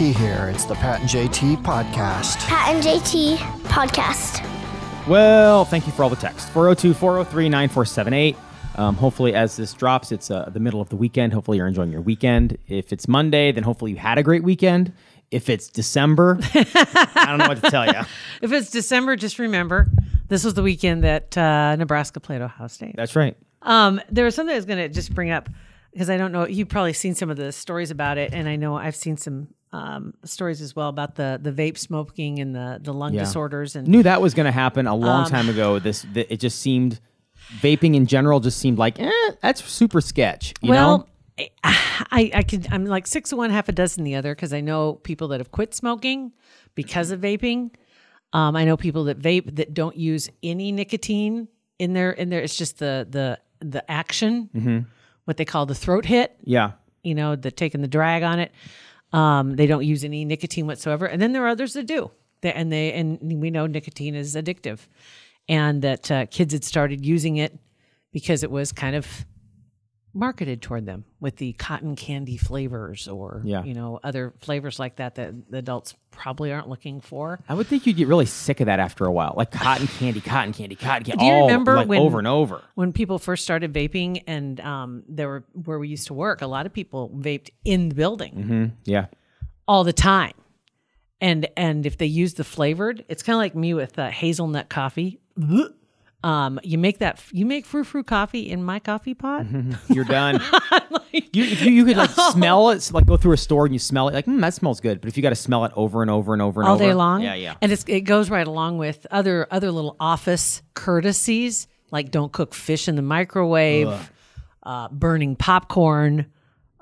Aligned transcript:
Becky 0.00 0.12
here. 0.12 0.50
It's 0.50 0.64
the 0.64 0.76
Pat 0.76 1.00
and 1.00 1.10
JT 1.10 1.62
podcast. 1.62 2.38
Pat 2.46 2.74
and 2.74 2.82
JT 2.82 3.36
podcast. 3.64 4.42
Well, 5.06 5.66
thank 5.66 5.86
you 5.86 5.92
for 5.92 6.04
all 6.04 6.08
the 6.08 6.16
text. 6.16 6.48
402 6.52 6.94
403 6.94 7.50
9478. 7.50 8.36
Um, 8.76 8.96
hopefully, 8.96 9.34
as 9.34 9.56
this 9.56 9.74
drops, 9.74 10.10
it's 10.10 10.30
uh, 10.30 10.48
the 10.48 10.58
middle 10.58 10.80
of 10.80 10.88
the 10.88 10.96
weekend. 10.96 11.34
Hopefully, 11.34 11.58
you're 11.58 11.66
enjoying 11.66 11.92
your 11.92 12.00
weekend. 12.00 12.56
If 12.66 12.94
it's 12.94 13.08
Monday, 13.08 13.52
then 13.52 13.62
hopefully 13.62 13.90
you 13.90 13.98
had 13.98 14.16
a 14.16 14.22
great 14.22 14.42
weekend. 14.42 14.94
If 15.30 15.50
it's 15.50 15.68
December, 15.68 16.38
I 16.54 17.24
don't 17.28 17.36
know 17.36 17.48
what 17.48 17.62
to 17.62 17.70
tell 17.70 17.86
you. 17.86 18.00
If 18.40 18.52
it's 18.52 18.70
December, 18.70 19.16
just 19.16 19.38
remember 19.38 19.86
this 20.28 20.44
was 20.44 20.54
the 20.54 20.62
weekend 20.62 21.04
that 21.04 21.36
uh, 21.36 21.76
Nebraska 21.76 22.20
played 22.20 22.40
Ohio 22.40 22.68
State. 22.68 22.94
That's 22.96 23.14
right. 23.14 23.36
Um, 23.60 24.00
there 24.10 24.24
was 24.24 24.34
something 24.34 24.54
I 24.54 24.56
was 24.56 24.64
going 24.64 24.78
to 24.78 24.88
just 24.88 25.14
bring 25.14 25.30
up 25.30 25.50
because 25.92 26.08
I 26.08 26.16
don't 26.16 26.32
know. 26.32 26.46
You've 26.46 26.70
probably 26.70 26.94
seen 26.94 27.14
some 27.14 27.28
of 27.28 27.36
the 27.36 27.52
stories 27.52 27.90
about 27.90 28.16
it, 28.16 28.32
and 28.32 28.48
I 28.48 28.56
know 28.56 28.76
I've 28.76 28.96
seen 28.96 29.18
some 29.18 29.48
um, 29.72 30.14
stories 30.24 30.60
as 30.60 30.74
well 30.74 30.88
about 30.88 31.14
the 31.14 31.38
the 31.40 31.52
vape 31.52 31.78
smoking 31.78 32.38
and 32.40 32.54
the 32.54 32.78
the 32.82 32.92
lung 32.92 33.14
Yeah. 33.14 33.20
disorders 33.20 33.76
and 33.76 33.86
Knew 33.86 34.02
that 34.02 34.20
was 34.20 34.34
going 34.34 34.46
to 34.46 34.52
happen 34.52 34.86
a 34.86 34.94
Um, 34.94 35.00
long 35.00 35.28
time 35.28 35.48
ago. 35.48 35.78
This 35.78 36.04
th- 36.12 36.26
it 36.28 36.38
just 36.40 36.58
seemed 36.60 37.00
vaping 37.60 37.94
in 37.94 38.06
general 38.06 38.40
just 38.40 38.58
seemed 38.58 38.78
like 38.78 38.98
eh, 38.98 39.10
that's 39.40 39.64
super 39.64 40.00
sketch. 40.00 40.54
You 40.60 40.70
well. 40.70 40.98
know? 40.98 41.06
I, 41.64 42.30
I 42.34 42.42
could 42.42 42.66
I'm 42.70 42.84
like 42.84 43.06
six 43.06 43.32
of 43.32 43.38
one, 43.38 43.50
half 43.50 43.68
a 43.68 43.72
dozen 43.72 44.04
the 44.04 44.14
other 44.16 44.34
because 44.34 44.52
I 44.52 44.60
know 44.60 44.94
people 44.94 45.28
that 45.28 45.40
have 45.40 45.50
quit 45.50 45.74
smoking 45.74 46.32
because 46.74 47.10
of 47.12 47.20
vaping. 47.20 47.70
Um, 48.32 48.56
I 48.56 48.64
know 48.64 48.76
people 48.76 49.04
that 49.04 49.18
vape 49.18 49.56
that 49.56 49.72
don't 49.72 49.96
use 49.96 50.28
any 50.42 50.70
nicotine 50.70 51.48
in 51.78 51.94
their 51.94 52.10
in 52.10 52.28
there. 52.28 52.40
It's 52.42 52.56
just 52.56 52.78
the 52.78 53.06
the 53.08 53.38
the 53.60 53.90
action, 53.90 54.50
Mm-hmm. 54.54 54.78
what 55.24 55.36
they 55.38 55.44
call 55.44 55.64
the 55.66 55.74
throat 55.74 56.04
hit. 56.04 56.36
Yeah. 56.44 56.72
You 57.02 57.14
know, 57.14 57.36
the 57.36 57.50
taking 57.50 57.80
the 57.80 57.88
drag 57.88 58.22
on 58.22 58.38
it. 58.38 58.52
Um, 59.12 59.56
they 59.56 59.66
don't 59.66 59.84
use 59.84 60.04
any 60.04 60.24
nicotine 60.24 60.66
whatsoever, 60.66 61.06
and 61.06 61.20
then 61.20 61.32
there 61.32 61.44
are 61.44 61.48
others 61.48 61.72
that 61.74 61.86
do. 61.86 62.10
And 62.42 62.72
they 62.72 62.92
and 62.92 63.20
we 63.20 63.50
know 63.50 63.66
nicotine 63.66 64.14
is 64.14 64.34
addictive, 64.34 64.86
and 65.48 65.82
that 65.82 66.10
uh, 66.10 66.26
kids 66.26 66.52
had 66.52 66.64
started 66.64 67.04
using 67.04 67.36
it 67.36 67.58
because 68.12 68.42
it 68.42 68.50
was 68.50 68.72
kind 68.72 68.96
of 68.96 69.26
marketed 70.12 70.60
toward 70.60 70.86
them 70.86 71.04
with 71.20 71.36
the 71.36 71.52
cotton 71.52 71.94
candy 71.94 72.36
flavors 72.36 73.06
or 73.06 73.42
Yeah. 73.44 73.62
you 73.62 73.74
know 73.74 74.00
other 74.02 74.32
flavors 74.40 74.78
like 74.78 74.96
that 74.96 75.14
that 75.14 75.50
the 75.50 75.58
adults 75.58 75.94
probably 76.10 76.52
aren't 76.52 76.68
looking 76.68 77.00
for. 77.00 77.38
I 77.48 77.54
would 77.54 77.66
think 77.68 77.86
you'd 77.86 77.96
get 77.96 78.08
really 78.08 78.26
sick 78.26 78.60
of 78.60 78.66
that 78.66 78.80
after 78.80 79.04
a 79.06 79.12
while, 79.12 79.34
like 79.36 79.50
cotton 79.52 79.86
candy, 79.98 80.20
cotton 80.20 80.52
candy, 80.52 80.74
cotton 80.74 81.04
candy. 81.04 81.18
Do 81.20 81.24
you 81.26 81.32
all, 81.32 81.46
remember 81.46 81.76
like, 81.76 81.88
when- 81.88 82.00
over 82.00 82.18
and 82.18 82.26
over? 82.26 82.62
When 82.74 82.92
people 82.92 83.18
first 83.20 83.44
started 83.44 83.72
vaping 83.72 84.24
and 84.26 84.58
um, 84.60 85.04
there 85.08 85.28
were 85.28 85.44
where 85.52 85.78
we 85.78 85.88
used 85.88 86.08
to 86.08 86.14
work, 86.14 86.42
a 86.42 86.46
lot 86.48 86.66
of 86.66 86.72
people 86.72 87.10
vaped 87.10 87.50
in 87.64 87.88
the 87.90 87.94
building. 87.94 88.76
Yeah. 88.84 89.06
all 89.68 89.84
the 89.84 89.92
time. 89.92 90.32
And 91.20 91.46
and 91.56 91.84
if 91.86 91.98
they 91.98 92.06
use 92.06 92.34
the 92.34 92.44
flavored, 92.44 93.04
it's 93.08 93.22
kind 93.22 93.34
of 93.34 93.38
like 93.40 93.54
me 93.54 93.74
with 93.74 93.98
uh, 93.98 94.08
hazelnut 94.10 94.68
coffee. 94.70 95.20
Um, 96.22 96.60
you 96.62 96.76
make 96.76 96.98
that 96.98 97.22
you 97.32 97.46
make 97.46 97.64
frou 97.64 97.82
frou 97.82 98.02
coffee 98.02 98.50
in 98.50 98.62
my 98.62 98.78
coffee 98.78 99.14
pot. 99.14 99.46
You're 99.88 100.04
done. 100.04 100.34
you, 101.12 101.44
if 101.44 101.62
you, 101.62 101.72
you 101.72 101.84
could 101.86 101.96
like 101.96 102.10
smell 102.10 102.70
it, 102.70 102.90
like 102.92 103.06
go 103.06 103.16
through 103.16 103.32
a 103.32 103.38
store 103.38 103.64
and 103.64 103.74
you 103.74 103.78
smell 103.78 104.08
it, 104.08 104.14
like 104.14 104.26
mm, 104.26 104.40
that 104.42 104.52
smells 104.52 104.80
good. 104.80 105.00
But 105.00 105.08
if 105.08 105.16
you 105.16 105.22
got 105.22 105.30
to 105.30 105.34
smell 105.34 105.64
it 105.64 105.72
over 105.74 106.02
and 106.02 106.10
over 106.10 106.34
and 106.34 106.42
over 106.42 106.60
and 106.60 106.68
all 106.68 106.74
over, 106.74 106.84
day 106.84 106.92
long. 106.92 107.22
yeah, 107.22 107.34
yeah, 107.34 107.54
And 107.62 107.72
it's, 107.72 107.84
it 107.86 108.02
goes 108.02 108.28
right 108.28 108.46
along 108.46 108.76
with 108.76 109.06
other 109.10 109.46
other 109.50 109.70
little 109.70 109.96
office 109.98 110.60
courtesies 110.74 111.66
like 111.90 112.10
don't 112.10 112.32
cook 112.32 112.54
fish 112.54 112.86
in 112.86 112.96
the 112.96 113.02
microwave, 113.02 114.10
uh, 114.62 114.88
burning 114.88 115.36
popcorn, 115.36 116.26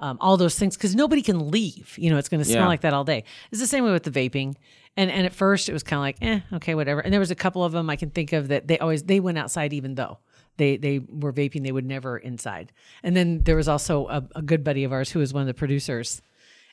um, 0.01 0.17
all 0.21 0.37
those 0.37 0.59
things 0.59 0.77
because 0.77 0.95
nobody 0.95 1.23
can 1.23 1.51
leave. 1.51 1.95
You 1.99 2.11
know, 2.11 2.19
it's 2.19 2.29
going 2.29 2.41
to 2.41 2.45
smell 2.45 2.63
Yeah. 2.63 2.69
like 2.69 2.83
that 2.83 2.95
all 2.95 3.05
day. 3.05 3.25
It's 3.51 3.61
the 3.61 3.67
same 3.67 3.85
way 3.85 3.93
with 3.93 4.05
the 4.05 4.11
vaping. 4.11 4.55
And 4.97 5.11
and 5.11 5.27
at 5.27 5.33
first 5.33 5.69
it 5.69 5.73
was 5.73 5.83
kind 5.83 5.99
of 5.99 6.03
like, 6.03 6.17
eh, 6.23 6.41
okay, 6.57 6.75
whatever. 6.75 7.01
And 7.01 7.13
there 7.13 7.21
was 7.21 7.31
a 7.31 7.37
couple 7.37 7.63
of 7.65 7.73
them 7.73 7.89
I 7.91 7.97
can 7.97 8.11
think 8.11 8.33
of 8.33 8.49
that 8.49 8.67
they 8.69 8.79
always 8.79 9.05
they 9.05 9.21
went 9.21 9.39
outside 9.39 9.73
even 9.73 9.95
though. 9.95 10.19
They, 10.57 10.77
they 10.77 10.99
were 10.99 11.33
vaping. 11.33 11.63
They 11.63 11.71
would 11.71 11.87
never 11.87 12.19
inside. 12.19 12.73
And 13.05 13.17
then 13.17 13.43
there 13.45 13.55
was 13.55 13.69
also 13.69 14.09
a, 14.09 14.25
a 14.35 14.43
good 14.43 14.65
buddy 14.65 14.83
of 14.83 14.93
ours 14.93 15.09
who 15.09 15.21
was 15.21 15.33
one 15.33 15.43
of 15.43 15.47
the 15.47 15.55
producers 15.55 16.21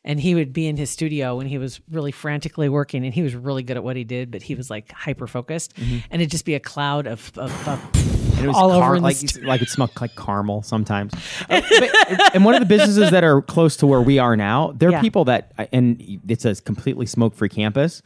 and 0.04 0.20
he 0.20 0.34
would 0.34 0.54
be 0.54 0.66
in 0.66 0.76
his 0.76 0.90
studio 0.90 1.38
when 1.38 1.46
he 1.46 1.60
was 1.60 1.80
really 1.92 2.12
frantically 2.12 2.68
working 2.68 3.06
and 3.06 3.14
he 3.14 3.22
was 3.22 3.36
really 3.36 3.62
good 3.62 3.78
at 3.78 3.84
what 3.84 3.96
he 3.96 4.04
did 4.04 4.32
but 4.32 4.42
he 4.42 4.56
was 4.56 4.72
like 4.72 4.92
hyper 4.92 5.28
focused 5.28 5.74
and 5.78 6.20
it'd 6.22 6.32
just 6.32 6.46
be 6.46 6.56
a 6.56 6.60
cloud 6.60 7.06
of, 7.06 7.32
of, 7.38 7.68
of 7.68 7.80
And 7.94 8.15
it 8.42 8.48
was 8.48 8.56
all 8.56 8.70
car- 8.70 8.94
over 8.96 9.00
like 9.00 9.16
stu- 9.16 9.42
like 9.42 9.62
it 9.62 9.70
smelled 9.70 9.92
like 10.00 10.16
caramel 10.16 10.62
sometimes. 10.64 11.14
Uh, 11.50 11.62
but- 11.80 12.36
and 12.36 12.44
one 12.46 12.54
of 12.56 12.60
the 12.60 12.66
businesses 12.66 13.12
that 13.12 13.24
are 13.24 13.42
close 13.42 13.76
to 13.78 13.88
where 13.88 14.02
we 14.02 14.20
are 14.20 14.36
now, 14.36 14.72
there 14.76 14.90
are 14.90 14.94
Yeah. 14.94 15.02
people 15.02 15.26
that 15.26 15.52
and 15.72 16.02
it's 16.28 16.46
a 16.46 16.56
completely 16.56 17.06
smoke 17.06 17.34
free 17.36 17.50
campus. 17.50 18.02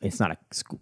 It's 0.00 0.20
not 0.20 0.32
a. 0.32 0.36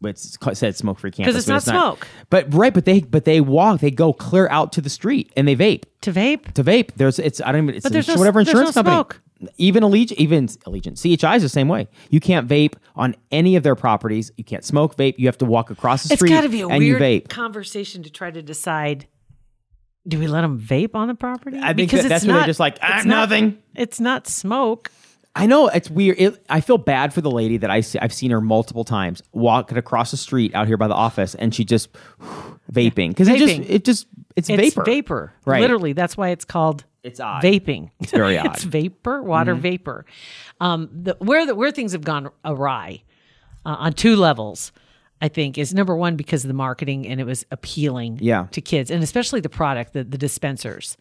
It's 0.09 0.37
it 0.47 0.57
said 0.57 0.75
smoke 0.77 0.99
free 0.99 1.13
campus 1.13 1.33
because 1.35 1.49
it's 1.49 1.49
not 1.49 1.63
smoke. 1.63 2.09
But 2.29 2.53
right, 2.53 2.75
but 2.75 2.85
they 2.87 3.01
but 3.01 3.25
they 3.25 3.41
walk. 3.41 3.79
They 3.81 3.93
go 3.93 4.13
clear 4.13 4.49
out 4.49 4.73
to 4.73 4.81
the 4.81 4.91
street 4.91 5.33
and 5.37 5.47
they 5.47 5.55
vape. 5.55 5.85
to 6.01 6.13
vape 6.13 6.51
to 6.55 6.65
vape. 6.65 6.91
There's 6.97 7.21
it's 7.21 7.41
I 7.41 7.53
don't 7.53 7.63
even 7.65 7.75
it's 7.77 7.85
But 7.85 7.93
there's 7.93 8.09
ins- 8.09 8.17
no- 8.17 8.21
whatever 8.21 8.43
there's 8.43 8.53
no 8.55 8.61
insurance 8.63 8.75
company. 8.75 8.97
smoke. 8.97 9.21
Even 9.57 9.83
Alegent, 9.83 10.19
even 10.21 10.49
Alegent, 10.67 10.99
CHI 10.99 11.37
is 11.37 11.43
the 11.43 11.49
same 11.49 11.69
way. 11.69 11.89
You 12.11 12.21
can't 12.21 12.49
vape 12.49 12.75
on 12.97 13.15
any 13.31 13.57
of 13.57 13.63
their 13.63 13.75
properties. 13.75 14.31
You 14.37 14.45
can't 14.45 14.65
smoke, 14.65 14.97
vape. 14.97 15.15
You 15.19 15.27
have 15.27 15.39
to 15.39 15.45
walk 15.45 15.71
across 15.71 16.05
the 16.05 16.13
it's 16.15 16.21
street 16.21 16.31
got 16.31 16.43
to 16.43 16.49
be 16.49 16.61
a 16.63 16.69
and 16.69 16.83
you 16.83 16.97
weird 16.99 17.25
vape. 17.25 17.29
conversation 17.29 18.03
to 18.05 18.11
try 18.11 18.31
to 18.31 18.43
decide 18.43 19.07
do 20.07 20.19
we 20.19 20.27
let 20.27 20.41
them 20.41 20.59
vape 20.61 20.97
on 20.97 21.07
the 21.07 21.15
property 21.15 21.59
I 21.63 21.73
think 21.75 21.91
that- 21.93 22.09
that's 22.09 22.27
where 22.27 22.35
they're 22.37 22.47
just 22.47 22.59
like, 22.59 22.77
"Ah, 22.83 22.97
it's 22.97 23.07
not- 23.07 23.29
nothing." 23.31 23.59
it's 23.77 24.01
not 24.01 24.27
smoke 24.27 24.91
I 25.35 25.47
know 25.47 25.69
it's 25.69 25.89
weird. 25.89 26.21
It, 26.21 26.45
I 26.51 26.61
feel 26.61 26.77
bad 26.77 27.15
for 27.15 27.23
the 27.23 27.31
lady 27.31 27.57
that 27.57 27.71
I 27.71 27.81
see, 27.81 27.99
I've 27.99 28.13
seen 28.13 28.31
her 28.33 28.41
multiple 28.43 28.85
times 28.85 29.23
walking 29.33 29.79
across 29.79 30.11
the 30.11 30.19
street 30.19 30.55
out 30.55 30.67
here 30.67 30.77
by 30.77 30.89
the 30.89 30.95
office, 30.95 31.35
and 31.35 31.55
she 31.55 31.65
just 31.65 31.89
vaping 32.73 33.09
because 33.11 33.29
it 33.29 33.39
just 33.39 33.61
it 33.71 33.85
just 33.85 34.07
it's, 34.37 34.51
it's 34.51 34.61
vapor. 34.75 34.85
vapor 34.85 35.33
Right. 35.47 35.61
literally 35.63 35.93
that's 35.95 36.17
why 36.19 36.29
it's 36.31 36.45
called 36.45 36.85
It's 37.03 37.21
odd. 37.21 37.43
vaping 37.43 37.91
It's 38.01 38.13
very 38.13 38.39
odd. 38.39 38.45
Mm-hmm. 38.47 38.55
it's 38.55 38.65
vapor 38.65 39.23
water 39.23 39.55
vapor 39.55 40.05
um 40.61 40.89
the 40.93 41.17
where 41.19 41.45
the 41.47 41.55
where 41.55 41.71
things 41.73 41.93
have 41.93 42.05
gone 42.05 42.31
awry 42.45 43.03
uh, 43.67 43.77
on 43.79 43.93
two 43.93 44.17
levels 44.17 44.73
i 45.21 45.29
think 45.29 45.59
is 45.59 45.73
number 45.75 45.97
one 45.97 46.17
because 46.17 46.45
of 46.45 46.49
the 46.49 46.55
marketing 46.55 47.07
and 47.07 47.21
it 47.21 47.25
was 47.25 47.45
appealing 47.51 48.19
Yeah. 48.21 48.47
to 48.53 48.61
kids 48.61 48.91
and 48.91 49.03
especially 49.03 49.41
the 49.41 49.49
product 49.49 49.93
the, 49.95 50.05
the 50.05 50.19
dispensers 50.19 50.97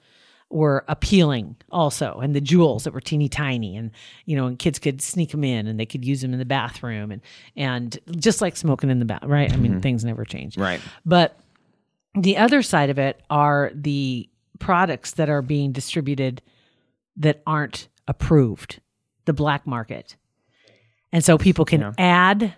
were 0.49 0.83
appealing 0.89 1.55
also 1.71 2.19
and 2.21 2.35
the 2.35 2.41
Juuls 2.41 2.83
that 2.83 2.93
were 2.93 2.99
teeny 2.99 3.29
tiny 3.29 3.77
and 3.77 3.91
you 4.25 4.35
know 4.35 4.47
and 4.47 4.59
kids 4.59 4.79
could 4.79 5.01
sneak 5.01 5.31
them 5.31 5.43
in 5.45 5.65
and 5.65 5.79
they 5.79 5.85
could 5.85 6.03
use 6.03 6.19
them 6.21 6.33
in 6.33 6.39
the 6.39 6.45
bathroom 6.45 7.09
and 7.11 7.21
and 7.55 7.97
just 8.17 8.41
like 8.41 8.57
smoking 8.57 8.89
in 8.89 8.99
the 8.99 9.05
bath 9.05 9.23
right 9.23 9.53
i 9.53 9.55
mean 9.55 9.79
things 9.81 10.03
never 10.03 10.25
change 10.25 10.53
Mm-hmm. 10.55 10.61
Right. 10.63 10.81
but 11.05 11.39
the 12.15 12.35
other 12.37 12.61
side 12.63 12.89
of 12.89 12.99
it 12.99 13.21
are 13.29 13.71
the 13.73 14.27
products 14.61 15.11
that 15.11 15.29
are 15.29 15.41
being 15.41 15.73
distributed 15.73 16.41
that 17.17 17.41
aren't 17.45 17.89
approved, 18.07 18.79
the 19.25 19.33
black 19.33 19.67
market. 19.67 20.15
And 21.11 21.25
so 21.25 21.37
people 21.37 21.65
can 21.65 21.93
add 21.97 22.53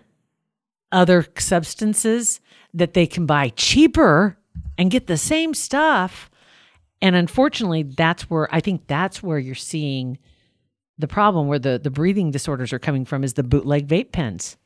other 0.92 1.26
substances 1.38 2.40
that 2.72 2.94
they 2.94 3.06
can 3.06 3.26
buy 3.26 3.48
cheaper 3.48 4.38
and 4.78 4.90
get 4.90 5.08
the 5.08 5.16
same 5.16 5.54
stuff. 5.54 6.30
And 7.02 7.16
unfortunately, 7.16 7.82
that's 7.82 8.30
where 8.30 8.54
I 8.54 8.60
think 8.60 8.86
that's 8.86 9.22
where 9.22 9.38
you're 9.38 9.56
seeing 9.56 10.18
the 10.96 11.08
problem 11.08 11.48
where 11.48 11.58
the, 11.58 11.80
the 11.82 11.90
breathing 11.90 12.30
disorders 12.30 12.72
are 12.72 12.78
coming 12.78 13.04
from 13.04 13.24
is 13.24 13.34
the 13.34 13.42
bootleg 13.42 13.88
vape 13.88 14.12
pens. 14.12 14.56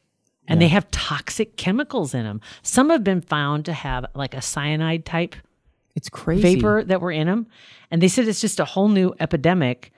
And 0.51 0.63
they 0.63 0.69
have 0.69 0.91
toxic 0.91 1.59
chemicals 1.59 2.15
in 2.15 2.25
them. 2.25 2.41
Some 2.63 2.89
have 2.89 3.05
been 3.05 3.21
found 3.21 3.67
to 3.67 3.75
have 3.75 4.07
like 4.15 4.33
a 4.33 4.41
cyanide 4.41 5.05
type 5.05 5.37
It's 5.99 6.09
crazy. 6.09 6.55
vapor 6.55 6.85
that 6.85 7.01
were 7.01 7.11
in 7.11 7.27
them. 7.27 7.49
And 7.91 8.01
they 8.01 8.09
said 8.09 8.29
it's 8.29 8.41
just 8.41 8.61
a 8.61 8.65
whole 8.65 8.89
new 8.89 9.15
epidemic. 9.19 9.93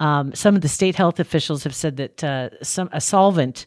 Um, 0.00 0.34
some 0.34 0.56
of 0.56 0.62
the 0.62 0.68
state 0.68 0.96
health 0.96 1.20
officials 1.20 1.62
have 1.64 1.74
said 1.74 1.98
that 1.98 2.24
uh, 2.24 2.48
some 2.62 2.88
a 2.92 3.00
solvent 3.00 3.66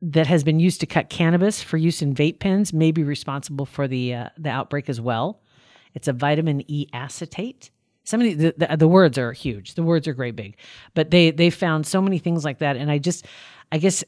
that 0.00 0.26
has 0.28 0.44
been 0.44 0.60
used 0.60 0.80
to 0.80 0.86
cut 0.86 1.10
cannabis 1.10 1.62
for 1.62 1.76
use 1.76 2.00
in 2.00 2.14
vape 2.14 2.38
pens 2.38 2.72
may 2.72 2.92
be 2.92 3.02
responsible 3.02 3.66
for 3.66 3.88
the 3.88 4.14
uh, 4.14 4.28
the 4.38 4.50
outbreak 4.50 4.88
as 4.88 5.00
well. 5.00 5.42
It's 5.94 6.08
a 6.08 6.12
vitamin 6.12 6.62
E 6.68 6.86
acetate. 6.92 7.70
Some 8.04 8.20
of 8.22 8.38
the, 8.38 8.54
the, 8.56 8.76
the 8.76 8.88
words 8.88 9.18
are 9.18 9.32
huge. 9.32 9.74
The 9.74 9.82
words 9.82 10.06
are 10.08 10.14
great 10.14 10.36
big, 10.36 10.56
but 10.94 11.10
they 11.10 11.32
they 11.32 11.50
found 11.50 11.86
so 11.86 12.00
many 12.00 12.18
things 12.18 12.44
like 12.44 12.58
that. 12.58 12.76
And 12.76 12.90
I 12.90 12.98
just, 12.98 13.26
I 13.72 13.78
guess, 13.78 14.04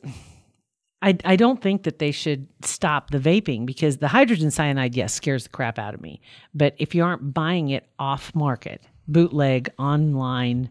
I 1.03 1.17
I 1.25 1.37
don't 1.37 1.61
think 1.61 1.83
that 1.83 1.99
they 1.99 2.13
should 2.13 2.47
stop 2.63 3.11
the 3.11 3.19
vaping 3.19 3.67
because 3.67 3.99
the 3.99 4.09
hydrogen 4.09 4.51
cyanide, 4.51 4.95
yes, 4.95 5.13
scares 5.13 5.45
the 5.45 5.51
crap 5.51 5.79
out 5.79 5.95
of 5.95 6.01
me. 6.01 6.21
But 6.55 6.75
if 6.79 6.95
you 6.95 7.05
aren't 7.05 7.35
buying 7.35 7.69
it 7.71 7.87
off 7.99 8.35
market, 8.35 8.83
bootleg 9.09 9.71
online 9.79 10.71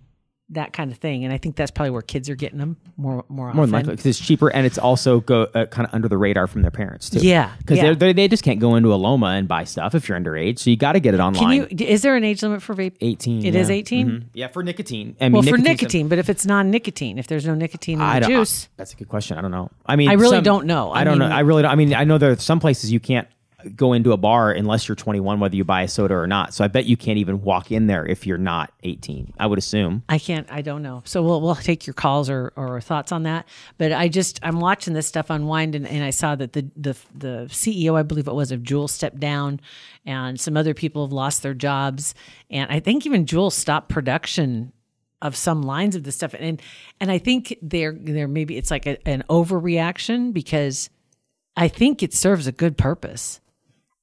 that 0.52 0.74
kind 0.74 0.92
of 0.92 0.98
thing. 0.98 1.24
And 1.24 1.34
I 1.34 1.38
think 1.38 1.56
that's 1.56 1.72
probably 1.72 1.92
where 1.92 2.02
kids 2.02 2.30
are 2.30 2.36
getting 2.36 2.60
them 2.60 2.78
more 2.98 3.26
more 3.30 3.48
often. 3.48 3.58
More 3.58 3.66
than 3.66 3.74
likely, 3.74 3.92
because 3.92 4.06
it's 4.06 4.20
cheaper 4.20 4.50
and 4.50 4.66
it's 4.66 4.78
also 4.78 5.20
go 5.22 5.44
uh, 5.54 5.66
kind 5.66 5.88
of 5.88 5.94
under 5.94 6.08
the 6.08 6.18
radar 6.18 6.48
from 6.48 6.62
their 6.62 6.72
parents 6.72 7.10
too. 7.10 7.20
Yeah, 7.20 7.52
because 7.60 7.78
yeah. 7.78 7.94
they 7.94 8.14
they 8.14 8.28
just 8.28 8.44
can't 8.44 8.60
go 8.60 8.76
into 8.76 8.94
a 8.94 8.96
Loma 8.96 9.28
and 9.28 9.48
buy 9.48 9.64
stuff 9.64 9.96
if 9.96 10.08
you're 10.08 10.20
underage. 10.20 10.60
So 10.60 10.70
you 10.70 10.78
got 10.78 10.94
to 10.94 11.00
get 11.00 11.14
it 11.14 11.20
online. 11.20 11.68
Can 11.68 11.78
you? 11.80 11.86
Is 11.86 12.02
there 12.02 12.16
an 12.16 12.24
age 12.24 12.44
limit 12.44 12.62
for 12.62 12.76
vape? 12.76 12.96
Eighteen. 13.02 13.46
It 13.46 13.54
yeah. 13.54 13.60
is 13.60 13.70
18? 13.70 14.08
Mhm. 14.08 14.24
Yeah, 14.34 14.48
for 14.48 14.64
nicotine. 14.64 15.16
I 15.20 15.26
mean, 15.26 15.34
Well, 15.34 15.44
for 15.44 15.58
nicotine, 15.58 16.08
but 16.08 16.20
if 16.20 16.30
it's 16.30 16.46
non-nicotine, 16.46 17.18
if 17.18 17.28
there's 17.28 17.46
no 17.46 17.56
nicotine 17.56 18.00
in 18.00 18.02
I 18.02 18.20
the 18.20 18.28
don't, 18.28 18.40
juice, 18.40 18.70
that's 18.78 18.94
a 18.94 18.96
good 18.96 19.10
question. 19.10 19.38
I 19.38 19.42
don't 19.42 19.52
know. 19.52 19.70
I 19.86 19.96
mean, 19.96 20.10
I 20.10 20.14
really 20.14 20.38
some- 20.38 20.44
don't 20.44 20.66
know. 20.66 20.92
I, 20.92 21.02
I 21.02 21.04
don't 21.04 21.20
know. 21.20 21.26
I 21.28 21.40
really 21.42 21.64
don't. 21.64 21.72
I 21.72 21.76
mean, 21.76 21.94
I 21.94 22.04
know 22.04 22.18
there 22.18 22.32
are 22.32 22.38
some 22.38 22.60
places 22.60 22.92
you 22.92 23.00
can't 23.00 23.28
go 23.76 23.94
into 23.94 24.12
a 24.12 24.18
bar 24.18 24.52
unless 24.52 24.88
you're 24.88 24.96
21, 24.96 25.40
whether 25.40 25.56
you 25.56 25.64
buy 25.64 25.84
a 25.84 25.88
soda 25.88 26.16
or 26.16 26.28
not. 26.28 26.54
So 26.54 26.64
I 26.64 26.68
bet 26.68 26.86
you 26.86 26.98
can't 26.98 27.18
even 27.18 27.42
walk 27.42 27.72
in 27.72 27.88
there 27.88 28.06
if 28.06 28.26
you're 28.26 28.38
not 28.38 28.74
18. 28.84 29.34
I 29.40 29.48
would 29.48 29.60
assume. 29.60 30.04
I 30.10 30.20
can't. 30.20 30.52
I 30.52 30.62
don't 30.62 30.82
know. 30.82 31.02
So 31.06 31.22
we'll 31.24 31.42
we'll 31.42 31.56
take 31.56 31.88
your 31.88 31.94
calls 31.94 32.30
or, 32.30 32.54
or 32.56 32.80
thoughts 32.82 33.12
on 33.12 33.24
that. 33.24 33.48
But 33.78 33.92
I 33.92 34.08
just 34.08 34.40
I'm 34.44 34.60
watching 34.60 34.94
this 34.94 35.08
stuff 35.08 35.30
unwind, 35.30 35.76
and, 35.76 35.88
and 35.88 36.04
I 36.04 36.12
saw 36.12 36.36
that 36.36 36.54
the 36.54 36.70
the 36.76 36.98
the 37.14 37.48
CEO, 37.50 37.98
I 37.98 38.04
believe 38.04 38.28
it 38.28 38.34
was, 38.34 38.52
of 38.52 38.62
Juul 38.62 38.90
stepped 38.90 39.20
down, 39.20 39.60
and 40.06 40.40
some 40.40 40.58
other 40.58 40.74
people 40.74 41.06
have 41.06 41.14
lost 41.14 41.44
their 41.44 41.54
jobs, 41.54 42.14
and 42.50 42.72
I 42.72 42.80
think 42.80 43.06
even 43.06 43.26
Juul 43.26 43.52
stopped 43.52 43.90
production 43.90 44.72
of 45.22 45.36
some 45.36 45.62
lines 45.62 45.96
of 45.96 46.04
this 46.04 46.16
stuff, 46.16 46.34
and 46.38 46.62
and 47.00 47.12
I 47.12 47.18
think 47.18 47.58
there 47.62 47.94
there 47.94 48.28
maybe 48.28 48.58
it's 48.58 48.72
like 48.72 48.86
a, 48.86 49.08
an 49.08 49.24
overreaction 49.30 50.34
because 50.34 50.90
I 51.56 51.68
think 51.68 52.02
it 52.02 52.14
serves 52.14 52.48
a 52.48 52.52
good 52.52 52.78
purpose. 52.78 53.41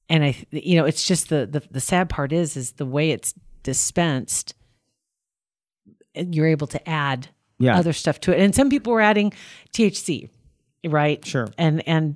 And 0.09 0.23
I, 0.23 0.35
you 0.51 0.75
know, 0.75 0.85
it's 0.85 1.05
just 1.05 1.29
the, 1.29 1.45
the 1.45 1.61
the 1.71 1.79
sad 1.81 2.09
part 2.09 2.31
is 2.33 2.57
is 2.57 2.73
the 2.73 2.85
way 2.85 3.11
it's 3.11 3.33
dispensed. 3.63 4.55
Eh, 6.15 6.25
you're 6.31 6.47
able 6.47 6.67
to 6.67 6.89
add 6.89 7.29
Yeah. 7.59 7.77
other 7.77 7.93
stuff 7.93 8.19
to 8.21 8.31
it, 8.35 8.41
and 8.41 8.55
some 8.55 8.69
people 8.69 8.93
were 8.93 9.01
adding 9.01 9.33
THC, 9.73 10.29
right? 10.87 11.23
Sure. 11.25 11.47
And 11.57 11.87
and 11.87 12.15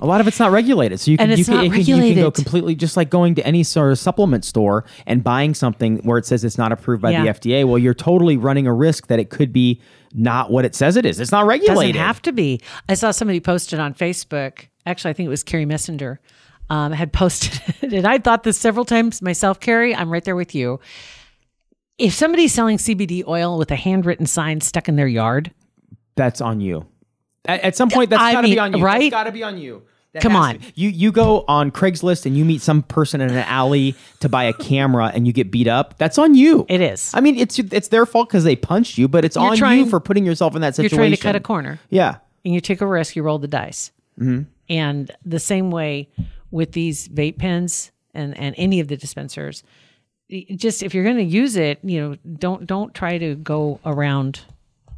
A 0.00 0.06
lot 0.06 0.20
of 0.22 0.28
it's 0.28 0.38
not 0.38 0.52
regulated, 0.52 1.00
so 1.00 1.10
you 1.10 1.18
can 1.18 1.30
you 1.36 1.44
can, 1.44 1.64
you 1.64 1.70
can, 1.70 1.80
you 1.84 2.14
can 2.14 2.22
go 2.22 2.30
completely 2.30 2.74
just 2.74 2.96
like 2.96 3.10
going 3.10 3.34
to 3.34 3.46
any 3.46 3.62
sort 3.62 3.92
of 3.92 3.98
supplement 3.98 4.44
store 4.46 4.84
and 5.06 5.22
buying 5.22 5.52
something 5.54 5.98
where 5.98 6.16
it 6.16 6.24
says 6.26 6.44
it's 6.44 6.56
not 6.58 6.72
approved 6.72 7.02
by 7.02 7.10
Yeah. 7.10 7.24
the 7.24 7.28
FDA. 7.38 7.64
Well, 7.66 7.78
you're 7.78 7.92
totally 7.94 8.36
running 8.38 8.66
a 8.66 8.72
risk 8.72 9.08
that 9.08 9.18
it 9.18 9.28
could 9.30 9.52
be 9.52 9.82
not 10.14 10.50
what 10.50 10.64
it 10.64 10.74
says 10.74 10.96
it 10.96 11.04
is. 11.04 11.20
It's 11.20 11.32
not 11.32 11.44
regulated. 11.44 11.92
doesn't 11.94 12.06
have 12.06 12.22
to 12.22 12.32
be. 12.32 12.60
I 12.88 12.94
saw 12.94 13.10
somebody 13.10 13.40
posted 13.40 13.78
on 13.78 13.92
Facebook. 13.92 14.68
Actually, 14.86 15.10
I 15.10 15.12
think 15.12 15.26
it 15.26 15.30
was 15.30 15.42
Carrie 15.42 15.66
Messenger. 15.66 16.18
Um, 16.70 16.92
had 16.92 17.12
posted, 17.14 17.62
it, 17.82 17.92
and 17.94 18.06
I 18.06 18.18
thought 18.18 18.42
this 18.42 18.58
several 18.58 18.84
times 18.84 19.22
myself. 19.22 19.58
Carrie, 19.58 19.94
I'm 19.94 20.10
right 20.12 20.22
there 20.24 20.36
with 20.36 20.54
you. 20.54 20.80
If 21.96 22.12
somebody's 22.12 22.52
selling 22.52 22.76
CBD 22.76 23.26
oil 23.26 23.58
with 23.58 23.70
a 23.70 23.76
handwritten 23.76 24.26
sign 24.26 24.60
stuck 24.60 24.88
in 24.88 24.96
their 24.96 25.08
yard, 25.08 25.50
That's 26.14 26.40
on 26.40 26.60
you. 26.60 26.86
At, 27.46 27.60
at 27.62 27.76
some 27.76 27.88
point, 27.90 28.10
that's 28.10 28.20
got 28.34 28.42
to 28.42 28.48
be 28.48 28.58
on 28.58 28.76
you. 28.76 28.84
right? 28.84 28.98
That's 29.00 29.10
got 29.10 29.24
to 29.24 29.32
be 29.32 29.42
on 29.42 29.58
you. 29.58 29.82
That 30.12 30.22
Come 30.22 30.36
on. 30.36 30.58
to. 30.58 30.72
You 30.74 30.88
you 30.90 31.12
go 31.12 31.44
on 31.48 31.70
Craigslist 31.70 32.24
and 32.26 32.36
you 32.36 32.44
meet 32.44 32.60
some 32.62 32.82
person 32.82 33.20
in 33.20 33.30
an 33.30 33.36
alley 33.38 33.94
to 34.20 34.28
buy 34.28 34.44
a 34.44 34.52
camera 34.52 35.10
and 35.14 35.26
you 35.26 35.32
get 35.32 35.50
beat 35.50 35.66
up. 35.68 35.96
That's 35.98 36.18
on 36.18 36.34
you. 36.34 36.64
It 36.68 36.80
is. 36.80 37.10
I 37.14 37.20
mean, 37.20 37.36
it's 37.38 37.58
it's 37.58 37.88
their 37.88 38.06
fault 38.06 38.28
because 38.28 38.44
they 38.44 38.56
punched 38.56 38.96
you, 38.98 39.06
but 39.08 39.24
it's 39.24 39.36
on 39.36 39.56
trying- 39.56 39.80
you 39.80 39.86
for 39.86 40.00
putting 40.00 40.24
yourself 40.24 40.54
in 40.54 40.60
that 40.62 40.74
situation. 40.74 40.96
you're 40.98 41.04
trying 41.06 41.16
to 41.16 41.22
cut 41.22 41.36
a 41.36 41.40
corner. 41.40 41.78
Yeah. 41.90 42.16
and 42.44 42.54
you 42.54 42.60
take 42.60 42.80
a 42.80 42.86
risk, 42.86 43.16
you 43.16 43.22
roll 43.22 43.38
the 43.38 43.48
dice. 43.48 43.90
Mm-hmm. 44.20 44.42
And 44.70 45.10
the 45.24 45.38
same 45.40 45.70
way 45.70 46.08
with 46.50 46.72
these 46.72 47.08
vape 47.08 47.38
pens 47.38 47.90
and, 48.14 48.36
and 48.38 48.54
any 48.58 48.80
of 48.80 48.88
the 48.88 48.96
dispensers, 48.96 49.62
just 50.56 50.82
if 50.82 50.94
you're 50.94 51.04
going 51.04 51.16
to 51.16 51.22
use 51.22 51.56
it, 51.56 51.78
you 51.82 52.00
know, 52.00 52.16
don't 52.38 52.66
don't 52.66 52.92
try 52.94 53.18
to 53.18 53.34
go 53.36 53.80
around. 53.84 54.40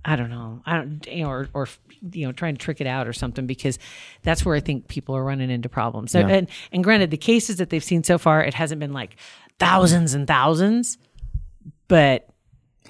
I 0.05 0.17
don't 0.17 0.31
know, 0.31 0.63
I 0.65 0.77
don't, 0.79 1.07
you 1.07 1.25
know, 1.25 1.31
or, 1.31 1.49
or 1.53 1.69
you 2.13 2.27
know, 2.27 2.33
trying 2.33 2.55
to 2.55 2.59
trick 2.59 2.81
it 2.81 2.87
out 2.87 3.07
or 3.07 3.13
something 3.13 3.47
because 3.47 3.79
that's 4.23 4.47
where 4.47 4.57
I 4.57 4.61
think 4.61 4.89
people 4.89 5.15
are 5.15 5.23
running 5.23 5.51
into 5.51 5.69
problems. 5.69 6.15
Yeah. 6.15 6.27
And 6.27 6.49
and 6.73 6.83
granted, 6.83 7.11
the 7.11 7.19
cases 7.19 7.57
that 7.57 7.69
they've 7.69 7.85
seen 7.85 8.03
so 8.03 8.17
far, 8.17 8.43
it 8.43 8.55
hasn't 8.55 8.81
been 8.81 8.95
like 8.95 9.17
thousands 9.59 10.15
and 10.15 10.27
thousands, 10.27 10.97
but 11.87 12.29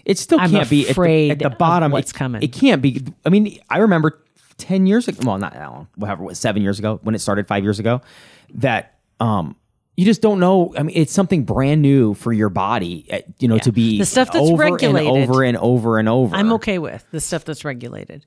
It 0.04 0.18
still 0.18 0.38
I'm 0.40 0.50
can't 0.50 0.70
be 0.70 0.82
at 0.82 0.86
the, 0.86 0.92
afraid 0.92 1.30
at 1.32 1.38
the 1.40 1.46
of 1.46 1.58
bottom. 1.58 1.90
what's 1.90 2.12
it, 2.12 2.14
coming. 2.14 2.42
It 2.42 2.52
can't 2.52 2.80
be. 2.80 3.02
I 3.26 3.28
mean, 3.28 3.58
I 3.68 3.78
remember 3.78 4.22
ten 4.60 4.86
years 4.86 5.08
ago. 5.08 5.20
Well, 5.24 5.38
not 5.38 5.52
that 5.54 5.70
long. 5.70 5.88
Whatever, 5.96 6.22
what, 6.24 6.36
seven 6.36 6.62
years 6.62 6.78
ago 6.78 7.00
when 7.02 7.14
it 7.14 7.18
started, 7.20 7.46
five 7.48 7.64
years 7.64 7.78
ago. 7.78 8.00
That 8.54 8.98
um, 9.18 9.56
you 9.96 10.04
just 10.04 10.22
don't 10.22 10.40
know. 10.40 10.74
I 10.78 10.82
mean, 10.82 10.96
it's 10.96 11.12
something 11.12 11.44
brand 11.44 11.82
new 11.82 12.14
for 12.14 12.32
your 12.32 12.48
body. 12.48 13.06
uh, 13.12 13.18
You 13.38 13.48
know, 13.48 13.58
to 13.58 13.72
be 13.72 13.98
The 13.98 14.06
stuff 14.06 14.32
that's 14.32 14.48
over 14.50 14.62
regulated. 14.64 15.08
and 15.12 15.22
over 15.30 15.42
and 15.42 15.56
over 15.56 15.98
and 15.98 16.08
over. 16.08 16.34
I'm 16.36 16.52
okay 16.54 16.78
with 16.78 17.04
the 17.10 17.20
stuff 17.20 17.44
that's 17.44 17.64
regulated. 17.64 18.24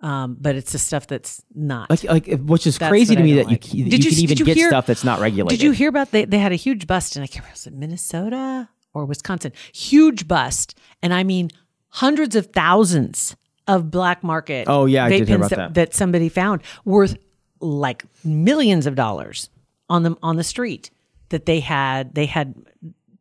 Um, 0.00 0.36
but 0.40 0.56
it's 0.56 0.72
the 0.72 0.78
stuff 0.80 1.06
that's 1.06 1.44
not. 1.54 1.88
Like, 1.88 2.02
like, 2.02 2.26
which 2.40 2.66
is 2.66 2.76
That's 2.76 2.90
crazy 2.90 3.14
to 3.14 3.22
me 3.22 3.34
that 3.34 3.46
like. 3.46 3.72
you, 3.72 3.84
Did 3.84 4.04
you, 4.04 4.10
you- 4.10 4.16
can 4.16 4.24
even 4.24 4.36
you 4.38 4.44
get 4.44 4.56
hear- 4.56 4.68
stuff 4.68 4.86
that's 4.86 5.04
not 5.04 5.20
regulated. 5.20 5.60
Did 5.60 5.64
you 5.64 5.70
hear 5.70 5.88
about 5.88 6.10
they 6.10 6.24
they 6.24 6.38
had 6.40 6.50
a 6.50 6.56
huge 6.56 6.88
bust 6.88 7.14
and 7.14 7.22
I 7.22 7.26
can't 7.28 7.44
remember 7.44 7.52
was 7.54 7.66
it 7.68 7.72
Minnesota 7.72 8.68
or 8.94 9.04
Wisconsin? 9.04 9.52
Huge 9.72 10.26
bust, 10.26 10.76
and 11.02 11.14
I 11.14 11.22
mean 11.22 11.50
hundreds 11.88 12.34
of 12.34 12.46
thousands 12.46 13.36
of 13.68 13.90
black 13.90 14.22
market. 14.24 14.66
Oh, 14.68 14.86
yeah, 14.86 15.04
I 15.04 15.08
did 15.10 15.28
hear 15.28 15.36
about 15.36 15.50
that. 15.50 15.74
that 15.74 15.94
somebody 15.94 16.28
found 16.28 16.62
worth 16.84 17.16
like 17.60 18.04
millions 18.24 18.86
of 18.86 18.94
dollars 18.94 19.48
on 19.88 20.02
the 20.02 20.16
on 20.22 20.36
the 20.36 20.44
street 20.44 20.90
that 21.28 21.46
they 21.46 21.60
had 21.60 22.14
they 22.14 22.26
had 22.26 22.54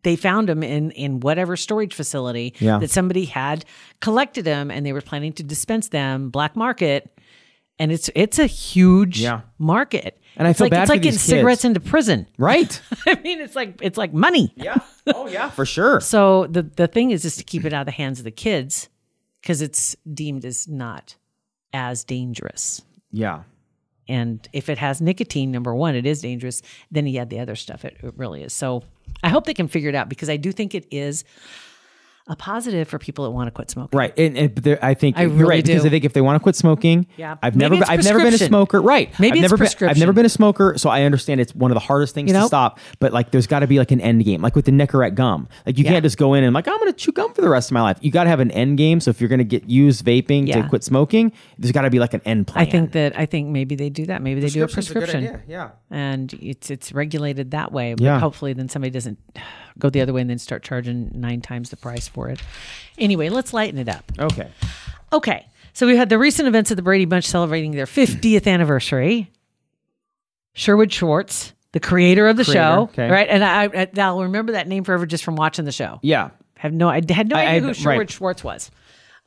they 0.04 0.16
found 0.16 0.50
them 0.50 0.64
in 0.64 0.90
in 0.92 1.20
whatever 1.20 1.56
storage 1.56 1.94
facility 1.94 2.56
Yeah. 2.60 2.80
that 2.80 2.90
somebody 2.90 3.26
had 3.26 3.66
collected 4.00 4.44
them 4.46 4.72
and 4.72 4.84
they 4.86 4.94
were 4.94 5.02
planning 5.02 5.34
to 5.34 5.44
dispense 5.44 5.90
them 5.90 6.30
black 6.32 6.56
market 6.56 7.16
and 7.78 7.92
it's 7.92 8.10
it's 8.16 8.40
a 8.40 8.48
huge 8.48 9.22
Yeah. 9.22 9.42
market 9.60 10.20
And 10.38 10.48
I 10.48 10.52
it's 10.52 10.58
feel 10.58 10.66
like 10.66 10.72
bad 10.72 10.82
it's 10.84 10.90
for 10.90 10.94
like 10.96 11.02
getting 11.04 11.12
these 11.14 11.22
cigarettes 11.22 11.64
into 11.66 11.80
prison 11.80 12.26
Right. 12.40 12.82
I 13.06 13.16
mean, 13.24 13.42
it's 13.42 13.56
like 13.56 13.80
it's 13.84 13.98
like 13.98 14.12
money. 14.12 14.54
yeah. 14.56 14.78
Oh 15.14 15.28
yeah, 15.28 15.50
for 15.52 15.66
sure. 15.68 16.00
So 16.02 16.48
the 16.48 16.64
the 16.64 16.88
thing 16.88 17.12
is 17.12 17.22
just 17.22 17.38
to 17.38 17.44
keep 17.44 17.64
it 17.66 17.74
out 17.74 17.82
of 17.82 17.86
the 17.86 17.92
hands 17.92 18.18
of 18.20 18.24
the 18.24 18.32
kids 18.32 18.90
because 19.42 19.62
it's 19.62 19.96
deemed 20.14 20.46
as 20.46 20.68
not 20.68 21.16
as 21.74 22.04
dangerous. 22.04 22.82
Yeah. 23.12 23.44
And 24.08 24.48
if 24.52 24.70
it 24.70 24.78
has 24.78 25.02
nicotine, 25.02 25.52
number 25.52 25.74
one, 25.74 25.96
it 25.96 26.06
is 26.06 26.22
dangerous. 26.22 26.62
Then 26.90 27.08
you 27.08 27.20
add 27.20 27.30
the 27.30 27.40
other 27.40 27.56
stuff, 27.56 27.86
it, 27.86 27.98
it 28.02 28.14
really 28.18 28.44
is. 28.44 28.54
So 28.54 28.84
I 29.24 29.30
hope 29.30 29.46
they 29.46 29.54
can 29.54 29.68
figure 29.68 29.90
it 29.90 29.96
out 29.96 30.10
because 30.10 30.30
I 30.30 30.38
do 30.38 30.52
think 30.52 30.76
it 30.76 30.88
is 30.92 31.24
a 32.32 32.36
positive 32.36 32.88
for 32.88 32.98
people 32.98 33.26
that 33.26 33.32
want 33.32 33.48
to 33.48 33.52
quit 33.52 33.70
smoking. 33.70 33.98
Right, 33.98 34.18
and, 34.18 34.38
and 34.38 34.56
there, 34.56 34.84
I 34.84 34.94
think 34.96 35.18
I 35.18 35.24
you're 35.24 35.32
really 35.32 35.44
right 35.50 35.66
because. 35.66 35.86
I 35.86 35.90
think 35.90 36.06
if 36.06 36.14
they 36.14 36.22
want 36.22 36.38
to 36.38 36.40
quit 36.42 36.56
smoking, 36.56 37.06
Yeah. 37.18 37.36
I've 37.44 37.56
Maybe 37.56 37.78
never, 37.78 37.86
been, 37.86 37.90
I've 38.00 38.04
never 38.06 38.20
been 38.20 38.34
a 38.34 38.38
smoker. 38.38 38.82
Right, 38.82 39.10
Maybe 39.20 39.40
I've 39.40 39.44
it's 39.46 39.52
never 39.52 39.58
been, 39.78 39.90
I've 39.90 39.98
never 39.98 40.14
been 40.14 40.26
a 40.26 40.30
smoker, 40.30 40.74
so 40.78 40.90
I 40.90 41.04
understand 41.04 41.42
it's 41.42 41.54
one 41.54 41.70
of 41.72 41.76
the 41.76 41.80
hardest 41.82 42.16
things 42.16 42.30
You 42.30 42.34
know? 42.34 42.42
to 42.42 42.48
stop. 42.48 42.80
But 43.00 43.12
like, 43.14 43.32
there's 43.32 43.48
got 43.48 43.60
to 43.60 43.68
be 43.68 43.78
like 43.80 43.92
an 43.92 44.00
end 44.02 44.24
game, 44.24 44.42
like 44.42 44.56
with 44.56 44.66
the 44.66 44.72
Nicorette 44.72 45.14
gum. 45.16 45.48
Like 45.66 45.78
you 45.78 45.84
Yeah. 45.84 45.92
can't 45.92 46.04
just 46.04 46.18
go 46.18 46.34
in 46.34 46.44
and 46.44 46.54
like 46.54 46.68
I'm 46.68 46.80
going 46.80 46.92
to 46.92 46.98
chew 46.98 47.12
gum 47.12 47.34
for 47.34 47.42
the 47.42 47.50
rest 47.50 47.70
of 47.70 47.74
my 47.74 47.82
life. 47.82 47.98
You 48.02 48.12
got 48.12 48.24
to 48.24 48.30
have 48.30 48.40
an 48.40 48.52
end 48.52 48.78
game. 48.78 49.00
So 49.02 49.10
if 49.12 49.20
you're 49.20 49.28
going 49.30 49.40
to 49.40 49.44
get 49.44 49.66
use 49.70 50.02
vaping 50.02 50.48
Yeah. 50.48 50.62
to 50.62 50.70
quit 50.70 50.84
smoking, 50.86 51.34
there's 51.58 51.74
got 51.74 51.82
to 51.82 51.90
be 51.90 52.00
like 52.00 52.14
an 52.14 52.22
end 52.24 52.48
plan. 52.48 52.66
I 52.66 52.70
think 52.70 52.94
that 52.94 53.18
I 53.20 53.26
think 53.26 53.50
maybe 53.50 53.76
they 53.76 53.90
do 53.90 54.06
that. 54.06 54.22
Maybe 54.22 54.40
they 54.40 54.48
do 54.50 54.64
a 54.64 54.68
prescription. 54.70 55.42
Yeah. 55.48 55.72
and 55.90 56.34
it's 56.42 56.72
it's 56.72 56.94
regulated 56.94 57.52
that 57.52 57.74
way. 57.74 57.94
But 57.96 58.04
Yeah. 58.06 58.20
hopefully, 58.20 58.54
then 58.54 58.70
somebody 58.70 58.92
doesn't 58.92 59.18
go 59.80 59.90
the 59.90 60.02
other 60.02 60.14
way 60.14 60.22
and 60.22 60.30
then 60.30 60.40
start 60.40 60.64
charging 60.64 61.12
nine 61.14 61.42
times 61.42 61.70
the 61.70 61.78
price 61.78 62.08
for 62.08 62.30
it. 62.30 62.42
Anyway, 62.98 63.30
let's 63.30 63.54
lighten 63.54 63.80
it 63.80 63.90
up. 63.90 64.12
Okay. 64.20 64.50
Okay, 65.14 65.46
so 65.74 65.86
we 65.88 65.98
had 65.98 66.10
the 66.10 66.18
recent 66.18 66.48
events 66.48 66.72
of 66.72 66.78
the 66.78 66.84
Brady 66.84 67.06
Bunch 67.06 67.26
celebrating 67.26 67.72
their 67.72 67.86
50th 67.86 68.48
anniversary. 68.48 69.30
Sherwood 70.54 70.92
Schwartz, 70.92 71.54
the 71.72 71.80
creator 71.80 72.28
of 72.28 72.38
the 72.38 72.44
Creator, 72.44 72.60
show, 72.60 72.82
okay. 72.84 73.10
right? 73.10 73.28
And 73.30 73.44
I, 73.44 73.66
I 73.66 73.90
I'll 74.02 74.24
remember 74.24 74.54
that 74.54 74.68
name 74.68 74.84
forever 74.84 75.06
just 75.06 75.24
from 75.24 75.36
watching 75.36 75.66
the 75.66 75.72
show. 75.72 76.00
Yeah. 76.02 76.32
Have 76.58 76.74
no, 76.74 76.90
I 76.90 76.96
had 77.10 77.30
no 77.30 77.36
I- 77.38 77.46
idea 77.46 77.56
I- 77.56 77.60
who 77.60 77.68
right. 77.68 77.76
Sherwood 77.76 78.12
Schwartz 78.12 78.44
was. 78.44 78.72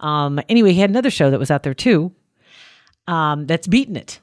Um, 0.00 0.40
anyway, 0.48 0.72
he 0.72 0.80
had 0.80 0.90
another 0.90 1.10
show 1.10 1.30
that 1.30 1.38
was 1.38 1.50
out 1.50 1.62
there 1.62 1.74
too. 1.74 2.12
Um, 3.06 3.46
that's 3.46 3.66
beaten 3.66 3.96
it 3.96 4.20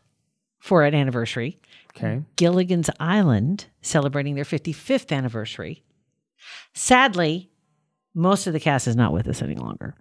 for 0.59 0.83
an 0.83 0.93
anniversary. 0.93 1.59
Okay. 1.95 2.21
Gilligan's 2.35 2.89
Island 2.99 3.65
celebrating 3.81 4.35
their 4.35 4.43
55th 4.43 5.11
anniversary. 5.15 5.83
Sadly, 6.73 7.49
most 8.13 8.47
of 8.47 8.53
the 8.53 8.59
cast 8.59 8.87
is 8.87 8.95
not 8.95 9.13
with 9.13 9.27
us 9.27 9.41
any 9.41 9.55
longer. 9.55 9.95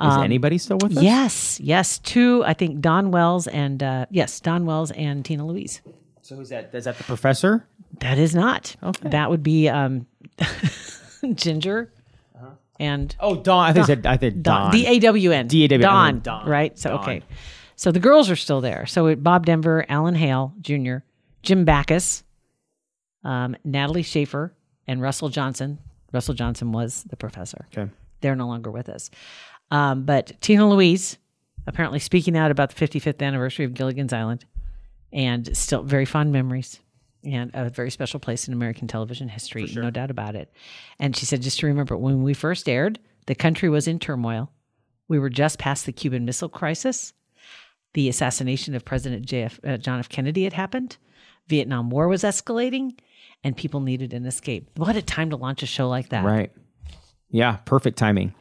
Is 0.00 0.16
anybody 0.18 0.58
still 0.58 0.76
with 0.82 0.92
us? 0.92 0.98
Um, 0.98 1.04
Yes, 1.04 1.58
yes, 1.60 1.98
two. 1.98 2.44
I 2.44 2.52
think 2.52 2.80
Dawn 2.80 3.10
Wells 3.10 3.46
and 3.46 3.82
uh, 3.82 4.06
yes, 4.10 4.40
Dawn 4.40 4.66
Wells 4.66 4.90
and 4.90 5.24
Tina 5.24 5.46
Louise. 5.46 5.80
So 6.20 6.36
who's 6.36 6.50
that? 6.50 6.70
Is 6.74 6.84
that 6.84 6.98
the 6.98 7.04
professor? 7.04 7.66
That 8.00 8.18
is 8.18 8.34
not. 8.34 8.76
Okay. 8.82 9.08
That 9.08 9.30
would 9.30 9.42
be 9.42 9.68
um, 9.70 10.06
Ginger 11.34 11.92
and 12.78 13.16
Oh, 13.20 13.36
Don. 13.36 13.64
I 13.64 13.72
think 13.72 13.84
I 13.84 13.86
said 13.86 14.06
I 14.06 14.16
think 14.18 14.42
Don. 14.42 14.70
D 14.70 14.86
A 14.86 14.98
W 14.98 15.30
N. 15.32 15.46
D-A-W-N. 15.46 15.80
Don. 15.80 16.20
Dawn. 16.20 16.46
Right. 16.48 16.78
So 16.78 16.90
Dawn. 16.90 17.00
okay. 17.00 17.22
So 17.76 17.90
the 17.90 18.00
girls 18.00 18.28
are 18.30 18.36
still 18.36 18.60
there. 18.60 18.84
So 18.86 19.06
it, 19.06 19.22
Bob 19.22 19.46
Denver, 19.46 19.84
Alan 19.88 20.14
Hale 20.14 20.52
Jr., 20.60 20.96
Jim 21.42 21.64
Backus, 21.64 22.22
um, 23.24 23.56
Natalie 23.64 24.02
Schafer, 24.02 24.50
and 24.86 25.00
Russell 25.00 25.28
Johnson. 25.30 25.78
Russell 26.12 26.34
Johnson 26.34 26.72
was 26.72 27.04
the 27.04 27.16
professor. 27.16 27.66
Okay. 27.76 27.90
they're 28.20 28.36
no 28.36 28.46
longer 28.46 28.70
with 28.70 28.88
us. 28.88 29.10
Um, 29.70 30.04
but 30.04 30.32
Tina 30.40 30.68
Louise, 30.68 31.18
apparently 31.66 31.98
speaking 31.98 32.36
out 32.36 32.50
about 32.50 32.74
the 32.74 32.86
55th 32.86 33.22
anniversary 33.22 33.64
of 33.64 33.74
Gilligan's 33.74 34.12
Island, 34.12 34.44
and 35.12 35.56
still 35.56 35.82
very 35.82 36.04
fond 36.04 36.32
memories 36.32 36.80
and 37.24 37.50
a 37.54 37.70
very 37.70 37.90
special 37.90 38.20
place 38.20 38.46
in 38.46 38.54
American 38.54 38.86
television 38.86 39.28
history, 39.28 39.68
no 39.74 39.90
doubt 39.90 40.10
about 40.10 40.36
it. 40.36 40.52
And 40.98 41.16
she 41.16 41.26
said, 41.26 41.42
just 41.42 41.58
to 41.60 41.66
remember, 41.66 41.96
when 41.96 42.22
we 42.22 42.34
first 42.34 42.68
aired, 42.68 42.98
the 43.26 43.34
country 43.34 43.68
was 43.68 43.88
in 43.88 43.98
turmoil. 43.98 44.52
We 45.08 45.18
were 45.18 45.30
just 45.30 45.58
past 45.58 45.86
the 45.86 45.92
Cuban 45.92 46.24
Missile 46.24 46.48
Crisis. 46.48 47.12
The 47.94 48.08
assassination 48.08 48.74
of 48.74 48.84
President 48.84 49.32
uh, 49.64 49.76
John 49.78 49.98
F. 49.98 50.08
Kennedy 50.08 50.44
had 50.44 50.52
happened. 50.52 50.98
Vietnam 51.48 51.90
War 51.90 52.08
was 52.08 52.22
escalating, 52.22 52.98
and 53.46 53.56
people 53.56 53.78
needed 53.80 54.12
an 54.12 54.26
escape. 54.26 54.68
What 54.76 54.96
a 54.96 55.02
time 55.02 55.30
to 55.30 55.36
launch 55.36 55.62
a 55.62 55.66
show 55.66 55.88
like 55.88 56.08
that. 56.08 56.24
Right. 56.24 56.50
Yeah, 57.30 57.56
perfect 57.64 57.96
timing. 57.96 58.34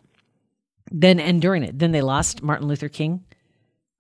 Then 0.91 1.19
and 1.19 1.39
during 1.41 1.63
it, 1.63 1.77
then 1.77 1.91
they 1.91 2.01
lost 2.01 2.41
Martin 2.43 2.67
Luther 2.67 2.89
King, 2.89 3.24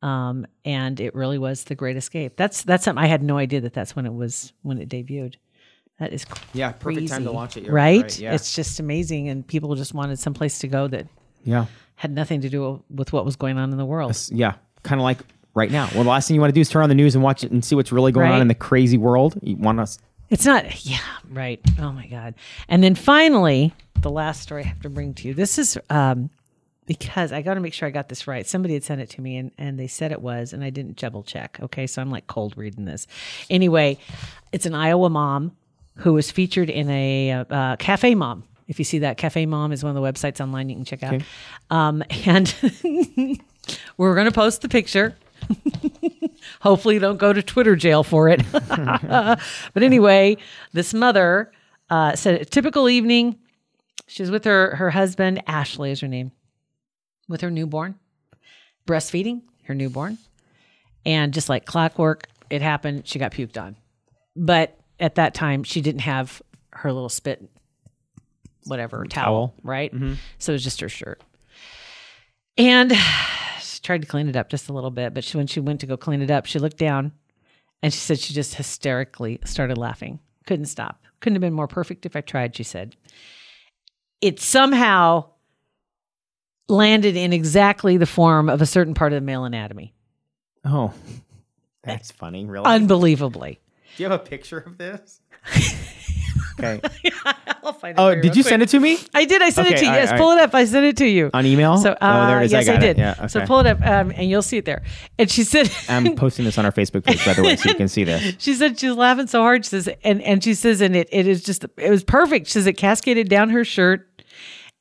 um, 0.01 0.45
and 0.63 0.99
it 0.99 1.15
really 1.15 1.37
was 1.37 1.63
the 1.65 1.75
Great 1.75 1.95
Escape. 1.97 2.37
That's 2.37 2.63
that's 2.63 2.83
something 2.85 3.03
I 3.03 3.07
had 3.07 3.23
no 3.23 3.37
idea 3.37 3.61
that 3.61 3.73
that's 3.73 3.95
when 3.95 4.05
it 4.05 4.13
was 4.13 4.51
when 4.61 4.77
it 4.79 4.89
debuted. 4.89 5.35
That 5.99 6.11
is 6.11 6.25
Yeah, 6.53 6.71
perfect 6.73 7.07
time 7.07 7.19
to 7.21 7.25
crazy, 7.25 7.35
launch 7.35 7.57
it. 7.57 7.63
You're 7.63 7.73
right? 7.73 8.01
right, 8.01 8.19
yeah. 8.19 8.33
It's 8.33 8.53
just 8.55 8.79
amazing, 8.79 9.29
and 9.29 9.45
people 9.47 9.73
just 9.75 9.93
wanted 9.93 10.19
some 10.19 10.33
place 10.33 10.59
to 10.59 10.67
go 10.67 10.87
that 10.89 11.07
Yeah. 11.43 11.65
had 11.95 12.11
nothing 12.11 12.41
to 12.41 12.49
do 12.49 12.83
with 12.89 13.13
what 13.13 13.25
was 13.25 13.35
going 13.35 13.57
on 13.57 13.71
in 13.71 13.77
the 13.77 13.85
world. 13.85 14.09
S- 14.11 14.29
Yeah. 14.31 14.55
Kind 14.83 14.99
of 14.99 15.03
like 15.03 15.19
right 15.55 15.71
now. 15.71 15.87
Well, 15.95 16.03
the 16.03 16.09
last 16.09 16.27
thing 16.27 16.35
you 16.35 16.41
want 16.41 16.49
to 16.51 16.55
do 16.55 16.61
is 16.61 16.69
turn 16.69 16.83
on 16.83 16.89
the 16.89 16.95
news 16.95 17.15
and 17.15 17.23
watch 17.23 17.43
it 17.45 17.51
and 17.51 17.63
see 17.63 17.75
what's 17.75 17.91
really 17.93 18.11
going 18.11 18.29
on 18.31 18.41
in 18.41 18.47
the 18.49 18.53
crazy 18.55 18.97
world. 18.97 19.39
You 19.41 19.55
want 19.55 19.79
us 19.79 19.97
It's 20.29 20.45
not, 20.45 20.85
yeah, 20.85 20.97
right. 21.29 21.61
Oh 21.79 21.91
my 21.91 22.07
God. 22.07 22.35
And 22.67 22.83
then 22.83 22.95
finally, 22.95 23.73
the 24.01 24.09
last 24.09 24.41
story 24.41 24.63
I 24.63 24.67
have 24.67 24.81
to 24.81 24.89
bring 24.89 25.13
to 25.15 25.27
you. 25.27 25.33
This 25.33 25.57
is 25.57 25.77
um, 25.89 26.29
because 26.85 27.31
I 27.31 27.41
got 27.41 27.55
to 27.55 27.59
make 27.59 27.73
sure 27.73 27.87
I 27.87 27.91
got 27.91 28.09
this 28.09 28.27
right. 28.27 28.45
Somebody 28.45 28.73
had 28.73 28.83
sent 28.83 29.01
it 29.01 29.09
to 29.11 29.21
me 29.21 29.37
and, 29.37 29.51
and 29.57 29.79
they 29.79 29.87
said 29.87 30.11
it 30.11 30.21
was, 30.21 30.53
and 30.53 30.63
I 30.63 30.69
didn't 30.69 30.97
double 30.97 31.23
check. 31.23 31.59
Okay. 31.61 31.87
So 31.87 32.01
I'm 32.01 32.11
like 32.11 32.27
cold 32.27 32.57
reading 32.57 32.85
this. 32.85 33.07
Anyway, 33.49 33.97
it's 34.51 34.65
an 34.65 34.75
Iowa 34.75 35.09
mom 35.09 35.51
who 35.97 36.13
was 36.13 36.31
featured 36.31 36.69
in 36.69 36.89
a 36.89 37.31
uh, 37.31 37.45
uh, 37.49 37.75
Cafe 37.77 38.15
Mom. 38.15 38.43
If 38.67 38.79
you 38.79 38.85
see 38.85 38.99
that, 38.99 39.17
Cafe 39.17 39.45
Mom 39.45 39.71
is 39.71 39.83
one 39.83 39.95
of 39.95 40.01
the 40.01 40.07
websites 40.07 40.41
online 40.41 40.69
you 40.69 40.75
can 40.75 40.85
check 40.85 41.03
out. 41.03 41.21
Um, 41.69 42.03
and 42.25 42.53
we're 43.97 44.15
going 44.15 44.25
to 44.25 44.31
post 44.31 44.61
the 44.61 44.69
picture. 44.69 45.15
Hopefully, 46.61 46.99
don't 46.99 47.17
go 47.17 47.33
to 47.33 47.41
Twitter 47.43 47.75
jail 47.75 48.03
for 48.03 48.29
it. 48.29 48.41
but 48.51 49.39
anyway, 49.83 50.37
this 50.73 50.93
mother 50.93 51.51
uh, 51.89 52.15
said 52.15 52.41
a 52.41 52.45
typical 52.45 52.89
evening. 52.89 53.37
She's 54.07 54.29
with 54.31 54.43
her 54.45 54.75
her 54.75 54.91
husband. 54.91 55.41
Ashley 55.47 55.91
is 55.91 55.99
her 56.01 56.07
name. 56.07 56.31
With 57.27 57.41
her 57.41 57.49
newborn, 57.49 57.95
breastfeeding 58.87 59.41
her 59.63 59.73
newborn, 59.73 60.19
and 61.05 61.33
just 61.33 61.49
like 61.49 61.65
clockwork, 61.65 62.27
it 62.51 62.61
happened. 62.61 63.07
She 63.07 63.17
got 63.17 63.31
puked 63.31 63.59
on, 63.59 63.75
but 64.35 64.77
at 64.99 65.15
that 65.15 65.33
time 65.33 65.63
she 65.63 65.81
didn't 65.81 66.01
have 66.01 66.41
her 66.71 66.93
little 66.93 67.09
spit, 67.09 67.43
whatever 68.65 69.05
towel, 69.05 69.47
Towel. 69.49 69.55
right? 69.63 69.91
So 70.37 70.51
it 70.51 70.55
was 70.55 70.63
just 70.63 70.81
her 70.81 70.89
shirt, 70.89 71.19
and 72.59 72.93
tried 73.85 74.01
to 74.01 74.07
clean 74.07 74.27
it 74.27 74.35
up 74.35 74.49
just 74.49 74.69
a 74.69 74.73
little 74.73 74.91
bit. 74.91 75.13
But 75.13 75.23
she, 75.23 75.37
when 75.37 75.47
she 75.47 75.59
went 75.59 75.79
to 75.81 75.85
go 75.85 75.97
clean 75.97 76.21
it 76.21 76.31
up, 76.31 76.45
she 76.45 76.59
looked 76.59 76.77
down 76.77 77.11
and 77.81 77.93
she 77.93 77.99
said 77.99 78.19
she 78.19 78.33
just 78.33 78.55
hysterically 78.55 79.39
started 79.45 79.77
laughing. 79.77 80.19
Couldn't 80.45 80.65
stop. 80.65 81.03
Couldn't 81.19 81.35
have 81.35 81.41
been 81.41 81.53
more 81.53 81.67
perfect 81.67 82.05
if 82.05 82.15
I 82.15 82.21
tried, 82.21 82.55
she 82.55 82.63
said. 82.63 82.95
It 84.21 84.39
somehow 84.39 85.29
landed 86.67 87.15
in 87.15 87.33
exactly 87.33 87.97
the 87.97 88.05
form 88.05 88.49
of 88.49 88.61
a 88.61 88.65
certain 88.65 88.93
part 88.93 89.13
of 89.13 89.17
the 89.17 89.25
male 89.25 89.45
anatomy. 89.45 89.93
Oh. 90.63 90.93
That's 91.83 92.11
funny, 92.11 92.45
really. 92.45 92.65
Unbelievably. 92.65 93.59
Do 93.95 94.03
you 94.03 94.09
have 94.09 94.19
a 94.19 94.23
picture 94.23 94.57
of 94.57 94.77
this? 94.77 95.21
okay. 96.59 96.81
I'll 97.63 97.73
find 97.73 97.97
it. 97.97 98.01
Oh, 98.01 98.13
did 98.13 98.35
you 98.35 98.43
send 98.43 98.61
it 98.61 98.69
to 98.69 98.79
me? 98.79 98.97
I 99.13 99.25
did. 99.25 99.41
I 99.41 99.49
sent 99.49 99.69
it 99.69 99.77
to 99.77 99.83
you. 99.85 99.89
right, 99.91 99.97
Yes, 99.97 100.11
all 100.11 100.17
pull 100.17 100.31
it 100.31 100.39
up. 100.39 100.53
I 100.53 100.65
sent 100.65 100.85
it 100.85 100.97
to 100.97 101.05
you. 101.07 101.29
On 101.33 101.45
email? 101.45 101.77
So, 101.77 101.91
uh, 101.91 101.95
oh, 102.01 102.27
there 102.27 102.41
it 102.41 102.45
is. 102.45 102.51
yes, 102.51 102.67
I 102.67 102.73
got 102.73 102.81
did. 102.81 102.97
Yeah. 102.97 103.27
So 103.27 103.45
pull 103.45 103.59
it 103.61 103.67
up, 103.67 103.81
um, 103.81 104.11
and 104.15 104.29
you'll 104.29 104.41
see 104.41 104.57
it 104.57 104.65
there. 104.65 104.83
And 105.17 105.29
she 105.29 105.43
said, 105.43 105.71
I'm 105.89 106.15
posting 106.15 106.45
this 106.45 106.57
on 106.57 106.65
our 106.65 106.71
Facebook 106.71 107.03
page, 107.05 107.25
by 107.25 107.33
the 107.33 107.43
way, 107.43 107.55
so 107.55 107.69
you 107.69 107.75
can 107.75 107.87
see 107.87 108.03
this. 108.03 108.35
she 108.39 108.53
said 108.53 108.79
she's 108.79 108.91
laughing 108.95 109.27
so 109.27 109.41
hard. 109.41 109.65
She 109.65 109.69
says, 109.69 109.89
and 110.03 110.21
and 110.21 110.43
she 110.43 110.53
says, 110.53 110.81
and 110.81 110.95
it 110.95 111.07
it 111.11 111.27
is 111.27 111.43
just 111.43 111.65
it 111.77 111.89
was 111.89 112.03
perfect. 112.03 112.47
She 112.47 112.53
says 112.53 112.67
it 112.67 112.73
cascaded 112.73 113.29
down 113.29 113.49
her 113.49 113.63
shirt, 113.65 114.07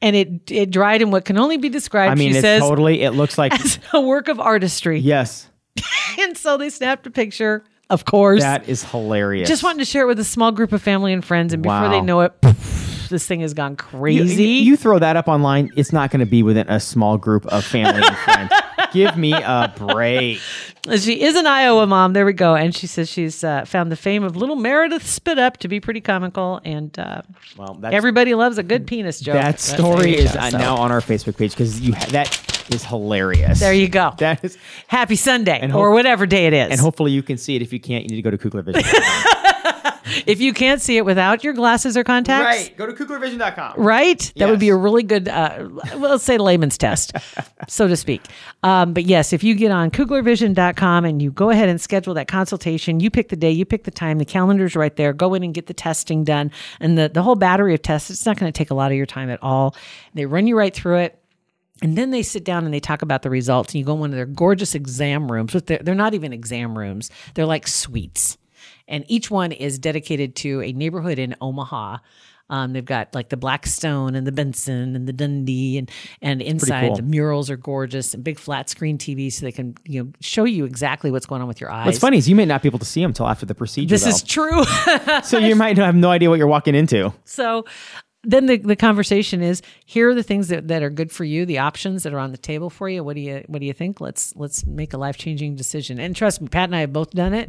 and 0.03 0.15
it 0.15 0.51
it 0.51 0.71
dried 0.71 1.01
in 1.03 1.11
what 1.11 1.25
can 1.25 1.39
only 1.39 1.57
be 1.57 1.69
described. 1.69 2.13
I 2.13 2.15
mean, 2.15 2.33
she 2.33 2.39
it's 2.39 2.43
says 2.45 2.61
totally, 2.61 3.03
it 3.03 3.13
looks 3.13 3.39
like, 3.39 3.53
as 3.59 3.79
a 3.93 4.01
work 4.01 4.29
of 4.29 4.39
artistry. 4.41 4.99
yes, 5.01 5.49
And 6.19 6.37
so 6.37 6.57
they 6.57 6.71
snapped 6.71 7.07
a 7.07 7.11
picture, 7.11 7.65
of 7.91 8.05
course. 8.05 8.43
that 8.43 8.69
is 8.69 8.83
hilarious. 8.85 9.49
just 9.49 9.63
wanting 9.63 9.79
to 9.81 9.85
share 9.85 10.03
it 10.03 10.07
with 10.07 10.19
a 10.19 10.25
small 10.25 10.53
group 10.53 10.73
of 10.73 10.83
family 10.83 11.13
and 11.13 11.25
friends, 11.25 11.53
and 11.53 11.63
before 11.63 11.89
they 11.89 12.01
know 12.01 12.21
it, 12.23 12.33
this 13.11 13.27
thing 13.27 13.41
has 13.41 13.55
gone 13.55 13.77
crazy. 13.77 14.45
You, 14.45 14.77
throw 14.77 14.99
that 14.99 15.17
up 15.17 15.29
online, 15.29 15.71
it's 15.77 15.93
not 15.93 16.11
going 16.11 16.21
to 16.21 16.27
be 16.27 16.43
within 16.43 16.69
a 16.69 16.81
small 16.81 17.17
group 17.19 17.47
of 17.47 17.65
family 17.65 18.03
and 18.05 18.17
friends. 18.19 18.53
Give 18.93 19.17
me 19.17 19.33
a 19.33 19.73
break. 19.77 20.39
She 20.99 21.23
is 21.23 21.35
an 21.35 21.47
Iowa 21.47 21.87
mom. 21.87 22.13
There 22.13 22.25
we 22.25 22.33
go. 22.33 22.55
And 22.55 22.75
she 22.75 22.87
says 22.87 23.09
she's 23.11 23.43
uh, 23.43 23.65
found 23.65 23.91
the 23.91 23.97
fame 23.97 24.23
of 24.23 24.37
little 24.37 24.55
Meredith 24.57 25.05
Spit 25.07 25.39
Up 25.39 25.57
to 25.59 25.69
be 25.69 25.81
pretty 25.81 26.01
comical, 26.01 26.61
and 26.65 26.97
uh, 26.99 27.23
Well, 27.57 27.79
everybody 27.85 28.35
loves 28.35 28.57
a 28.59 28.63
good 28.63 28.87
penis 28.87 29.19
joke. 29.21 29.35
that 29.35 29.59
story 29.61 30.17
is 30.17 30.35
uh, 30.37 30.51
So, 30.51 30.59
now 30.59 30.77
on 30.77 30.93
our 30.93 31.01
Facebook 31.01 31.37
page 31.37 31.53
because 31.53 31.81
you 31.81 31.93
ha- 31.95 32.07
that 32.11 32.54
is 32.71 32.85
hilarious. 32.85 33.61
There 33.61 33.73
you 33.75 33.89
go. 33.89 34.13
That 34.19 34.45
is, 34.45 34.57
Happy 34.89 35.17
Sunday 35.17 35.71
or 35.73 35.91
whatever 35.93 36.27
day 36.27 36.47
it 36.47 36.53
is. 36.53 36.71
and 36.71 36.81
hopefully 36.81 37.13
you 37.13 37.23
can 37.23 37.37
see 37.39 37.57
it. 37.57 37.63
If 37.63 37.73
you 37.73 37.81
can't, 37.81 38.05
you 38.05 38.11
need 38.11 38.17
to 38.17 38.23
go 38.23 38.31
to 38.31 38.39
Kugler 38.39 38.63
Vision. 38.63 38.83
if 40.27 40.41
you 40.41 40.53
can't 40.53 40.81
see 40.81 40.97
it 40.97 41.05
without 41.05 41.43
your 41.45 41.53
glasses 41.55 41.97
or 41.97 42.05
contacts, 42.05 42.45
right? 42.69 42.77
Go 42.77 42.87
to 42.87 42.93
kuglervision.com. 42.93 43.75
right? 43.77 44.33
That 44.37 44.49
would 44.49 44.61
be 44.61 44.69
a 44.69 44.77
really 44.77 45.03
good, 45.03 45.29
uh, 45.29 45.69
well, 45.97 46.11
let's 46.11 46.25
say 46.25 46.39
layman's 46.39 46.79
test, 46.79 47.13
so 47.69 47.89
to 47.89 47.97
speak. 47.97 48.23
Um, 48.63 48.93
but 48.93 49.05
yes, 49.05 49.33
if 49.33 49.43
you 49.43 49.55
get 49.55 49.71
on 49.71 49.91
kuglervision.com 49.91 51.05
and 51.05 51.23
you 51.23 51.31
go 51.31 51.51
ahead 51.51 51.69
and 51.69 51.81
schedule 51.81 52.15
that 52.15 52.29
consultation, 52.29 53.01
you 53.01 53.11
pick 53.11 53.29
the 53.29 53.37
day, 53.37 53.51
you 53.51 53.65
pick 53.65 53.85
the 53.85 53.91
time, 53.91 54.19
the 54.19 54.25
calendar's 54.25 54.77
right 54.77 54.95
there. 54.97 55.13
Go 55.13 55.35
in 55.35 55.43
and 55.43 55.55
get 55.55 55.67
the 55.67 55.75
testing 55.75 56.25
done. 56.25 56.51
And 56.81 56.99
the, 56.99 57.09
the 57.09 57.23
whole 57.23 57.37
battery 57.37 57.75
of 57.75 57.83
tests, 57.83 58.11
it's 58.11 58.27
not 58.27 58.39
going 58.39 58.53
to 58.53 58.57
take 58.57 58.71
a 58.71 58.75
lot 58.75 58.91
of 58.91 58.97
your 58.97 59.07
time 59.07 59.31
at 59.31 59.43
all. 59.43 59.75
They 60.15 60.27
run 60.27 60.47
you 60.47 60.57
right 60.57 60.75
through 60.75 60.99
it. 60.99 61.19
And 61.83 61.99
then 61.99 62.11
they 62.11 62.23
sit 62.23 62.45
down 62.45 62.65
and 62.65 62.73
they 62.73 62.81
talk 62.81 63.03
about 63.03 63.23
the 63.23 63.31
results. 63.31 63.75
And 63.75 63.81
you 63.81 63.85
go 63.85 63.95
in 63.95 64.01
one 64.01 64.11
of 64.11 64.17
their 64.17 64.27
gorgeous 64.27 64.75
exam 64.75 65.31
rooms. 65.31 65.53
But 65.53 65.67
they're, 65.67 65.81
they're 65.83 65.95
not 65.95 66.15
even 66.15 66.33
exam 66.33 66.79
rooms, 66.79 67.11
they're 67.35 67.47
like 67.47 67.67
suites. 67.67 68.39
And 68.87 69.05
each 69.09 69.31
one 69.31 69.53
is 69.53 69.79
dedicated 69.79 70.37
to 70.37 70.61
a 70.63 70.73
neighborhood 70.73 71.19
in 71.19 71.35
Omaha. 71.41 71.99
Um, 72.51 72.75
they've 72.75 72.85
got 72.85 73.15
like 73.15 73.31
the 73.31 73.39
Blackstone 73.39 74.15
and 74.15 74.27
the 74.27 74.33
Benson 74.33 74.95
and 74.95 75.09
the 75.09 75.15
Dundee, 75.15 75.79
and 75.79 75.91
and 76.21 76.43
inside 76.43 76.89
cool. 76.89 76.97
the 76.97 77.03
murals 77.03 77.49
are 77.49 77.57
gorgeous 77.57 78.13
and 78.13 78.23
big 78.23 78.39
flat 78.39 78.69
screen 78.69 78.99
TVs, 78.99 79.33
so 79.33 79.47
they 79.47 79.53
can 79.53 79.75
you 79.85 80.05
know 80.05 80.13
show 80.21 80.45
you 80.45 80.67
exactly 80.67 81.11
what's 81.11 81.25
going 81.25 81.41
on 81.41 81.49
with 81.49 81.59
your 81.59 81.71
eyes. 81.71 81.87
What's 81.87 81.99
funny 81.99 82.19
is 82.19 82.29
you 82.29 82.37
may 82.37 82.45
not 82.45 82.61
be 82.61 82.69
able 82.69 82.81
to 82.81 82.85
see 82.85 83.01
them 83.01 83.11
until 83.11 83.29
after 83.29 83.47
the 83.47 83.55
procedure. 83.55 83.89
This 83.89 84.05
though. 84.05 84.11
is 84.11 84.23
true. 84.23 84.65
so 85.25 85.39
you 85.39 85.57
might 85.57 85.79
have 85.79 85.95
no 85.95 86.11
idea 86.11 86.29
what 86.29 86.37
you're 86.37 86.47
walking 86.47 86.75
into. 86.75 87.15
So 87.25 87.65
then 88.25 88.47
the, 88.47 88.57
the 88.59 88.77
conversation 88.77 89.43
is 89.43 89.63
here 89.85 90.11
are 90.11 90.15
the 90.15 90.23
things 90.23 90.49
that, 90.49 90.69
that 90.69 90.83
are 90.83 90.91
good 90.91 91.13
for 91.13 91.25
you, 91.25 91.45
the 91.47 91.59
options 91.59 92.03
that 92.05 92.13
are 92.13 92.19
on 92.19 92.31
the 92.33 92.39
table 92.39 92.71
for 92.71 92.89
you. 92.89 93.05
What 93.05 93.15
do 93.17 93.21
you 93.21 93.45
what 93.47 93.61
do 93.61 93.67
you 93.67 93.73
think? 93.73 94.01
Let's 94.01 94.35
let's 94.37 94.67
make 94.67 94.93
a 94.93 94.99
life 94.99 95.17
changing 95.19 95.57
decision. 95.57 95.99
And 96.01 96.15
trust 96.17 96.41
me, 96.41 96.49
Pat 96.49 96.65
and 96.69 96.77
I 96.77 96.81
have 96.81 96.93
both 96.93 97.11
done 97.11 97.35
it. 97.35 97.49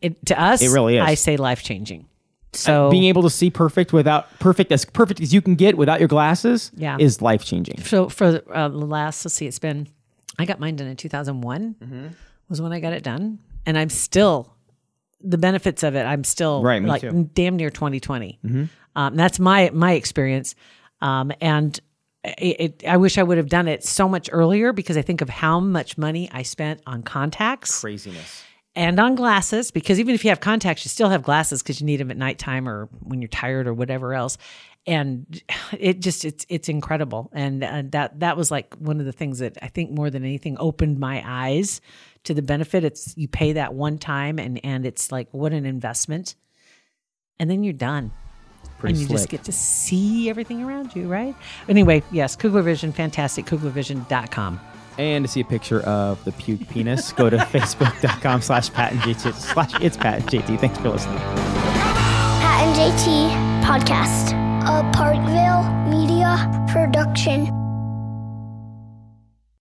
It 0.00 0.24
to 0.26 0.40
us, 0.40 0.60
Mm-hmm. 0.62 0.70
It 0.70 0.74
really 0.74 0.96
is. 0.96 1.02
I 1.02 1.14
say 1.14 1.36
life 1.36 1.62
changing. 1.62 2.06
So 2.54 2.90
Being 2.90 3.04
able 3.04 3.22
to 3.22 3.30
see 3.30 3.48
perfect 3.50 3.92
without 3.94 4.38
perfect 4.38 4.72
as 4.72 4.84
perfect 4.84 5.20
as 5.22 5.32
you 5.32 5.40
can 5.40 5.54
get 5.54 5.78
without 5.78 6.00
your 6.00 6.08
glasses 6.08 6.70
Yeah. 6.76 6.98
is 7.00 7.22
life 7.22 7.44
changing. 7.44 7.78
so 7.82 8.08
for 8.10 8.42
uh, 8.52 8.68
the 8.68 8.76
last 8.76 9.24
let's 9.24 9.34
see, 9.34 9.46
it's 9.46 9.58
been 9.58 9.88
I 10.38 10.44
got 10.44 10.60
mine 10.60 10.76
done 10.76 10.86
in 10.88 10.96
two 10.96 11.08
thousand 11.08 11.40
one 11.40 11.76
Mm-hmm. 11.82 12.06
was 12.48 12.60
when 12.60 12.72
I 12.72 12.80
got 12.80 12.92
it 12.92 13.02
done, 13.02 13.38
and 13.64 13.78
I'm 13.78 13.88
still 13.88 14.51
the 15.24 15.38
benefits 15.38 15.82
of 15.82 15.94
it. 15.94 16.02
I'm 16.04 16.24
still 16.24 16.62
Right, 16.62 16.82
like 16.82 17.00
too. 17.02 17.28
damn 17.34 17.56
near 17.56 17.70
2020. 17.70 18.38
Um, 18.94 19.16
that's 19.16 19.38
my 19.38 19.70
my 19.72 19.92
experience, 19.92 20.54
um, 21.00 21.32
and 21.40 21.78
it, 22.24 22.60
it, 22.60 22.84
I 22.86 22.98
wish 22.98 23.18
I 23.18 23.22
would 23.22 23.38
have 23.38 23.48
done 23.48 23.66
it 23.68 23.82
so 23.84 24.08
much 24.08 24.28
earlier 24.32 24.72
because 24.72 24.96
I 24.96 25.02
think 25.02 25.20
of 25.22 25.28
how 25.28 25.58
much 25.60 25.96
money 25.98 26.28
I 26.32 26.42
spent 26.42 26.80
on 26.86 27.02
contacts 27.02 27.80
Craziness. 27.80 28.44
and 28.76 29.00
on 29.00 29.14
glasses. 29.16 29.70
Because 29.70 29.98
even 29.98 30.14
if 30.14 30.24
you 30.24 30.30
have 30.30 30.40
contacts, 30.40 30.84
you 30.84 30.88
still 30.90 31.08
have 31.08 31.22
glasses 31.22 31.62
because 31.62 31.80
you 31.80 31.86
need 31.86 31.96
them 31.98 32.10
at 32.10 32.16
nighttime 32.16 32.68
or 32.68 32.88
when 33.00 33.20
you're 33.22 33.28
tired 33.28 33.66
or 33.66 33.74
whatever 33.74 34.14
else. 34.14 34.36
And 34.86 35.40
it 35.78 36.00
just 36.00 36.24
it's 36.24 36.44
it's 36.48 36.68
incredible, 36.68 37.30
and 37.32 37.62
uh, 37.64 37.82
that 37.92 38.20
that 38.20 38.36
was 38.36 38.50
like 38.50 38.74
one 38.74 38.98
of 39.00 39.06
the 39.06 39.12
things 39.12 39.38
that 39.38 39.56
I 39.62 39.68
think 39.68 39.90
more 39.92 40.10
than 40.10 40.22
anything 40.24 40.56
opened 40.60 40.98
my 40.98 41.22
eyes 41.24 41.80
to 42.24 42.34
the 42.34 42.42
benefit. 42.42 42.84
It's 42.84 43.16
you 43.16 43.28
pay 43.28 43.52
that 43.54 43.74
one 43.74 43.98
time, 43.98 44.38
and 44.38 44.60
and 44.64 44.84
it's 44.86 45.10
like 45.12 45.28
what 45.32 45.52
an 45.52 45.64
investment, 45.66 46.34
and 47.38 47.50
then 47.50 47.64
you're 47.64 47.72
done. 47.72 48.12
pretty 48.78 48.92
and 48.94 49.00
you 49.00 49.06
slick. 49.06 49.18
just 49.18 49.28
get 49.28 49.44
to 49.44 49.52
see 49.52 50.28
everything 50.30 50.62
around 50.62 50.94
you, 50.94 51.08
right? 51.08 51.34
Anyway, 51.68 52.02
yes, 52.12 52.36
Kugler 52.36 52.62
Vision, 52.62 52.92
fantastic. 52.92 53.44
KuglerVision.com. 53.46 54.60
And 54.98 55.24
to 55.24 55.30
see 55.30 55.40
a 55.40 55.44
picture 55.44 55.80
of 55.82 56.22
the 56.24 56.32
puke 56.32 56.68
penis, 56.68 57.12
go 57.12 57.30
to 57.30 57.36
facebook.com 57.52 58.42
slash 58.42 58.70
Pat 58.72 58.92
and 58.92 59.00
JT 59.00 59.32
slash 59.34 59.72
it's 59.80 59.96
Pat 59.96 60.20
and 60.20 60.28
JT. 60.28 60.60
Thanks 60.60 60.76
for 60.78 60.90
listening. 60.90 61.16
Pat 61.18 62.66
and 62.66 62.76
JT 62.76 63.62
Podcast. 63.64 64.32
A 64.64 64.92
Parkville 64.92 65.64
Media 65.90 66.36
Production. 66.72 67.61